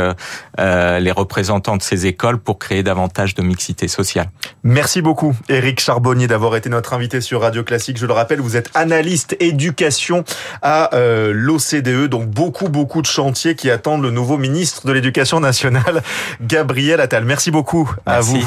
les 0.59 1.11
représentants 1.11 1.79
de 1.79 1.83
ces 1.83 2.07
écoles 2.07 2.39
pour 2.39 2.59
créer 2.59 2.83
davantage 2.83 3.35
de 3.35 3.43
mixité 3.43 3.89
sociale. 3.89 4.31
Merci 4.63 5.01
beaucoup 5.01 5.35
Éric 5.49 5.81
Charbonnier 5.81 6.27
d'avoir 6.27 6.55
été 6.57 6.69
notre 6.69 6.93
invité 6.93 7.23
sur 7.23 7.41
Radio 7.41 7.65
Classique. 7.65 7.97
Je 7.97 8.07
le 8.07 8.13
rappelle, 8.13 8.41
vous 8.41 8.57
êtes 8.57 8.71
analyste 8.75 9.37
éducation 9.41 10.25
à 10.61 10.91
l'OCDE, 10.95 12.09
donc 12.09 12.29
beaucoup 12.29 12.69
beaucoup 12.69 13.01
de 13.01 13.07
chantiers 13.07 13.55
qui 13.55 13.71
attendent 13.71 14.03
le 14.03 14.11
nouveau 14.11 14.37
ministre 14.37 14.87
de 14.87 14.93
l'Éducation 14.93 15.41
nationale, 15.41 16.03
Gabriel 16.43 17.01
Attal. 17.01 17.25
Merci 17.25 17.51
beaucoup 17.51 17.91
à 18.05 18.21
vous. 18.21 18.45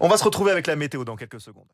On 0.00 0.08
va 0.08 0.16
se 0.16 0.24
retrouver 0.24 0.50
avec 0.50 0.66
la 0.66 0.76
météo 0.76 1.04
dans 1.04 1.16
quelques 1.16 1.40
secondes. 1.40 1.70